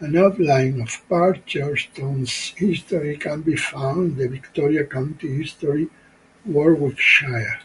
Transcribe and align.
An 0.00 0.16
outline 0.16 0.80
of 0.80 0.88
Barcheston's 1.10 2.54
history 2.56 3.18
can 3.18 3.42
be 3.42 3.54
found 3.54 4.12
in 4.12 4.16
the 4.16 4.28
Victoria 4.28 4.86
County 4.86 5.28
History, 5.42 5.88
Warwickshire. 6.46 7.60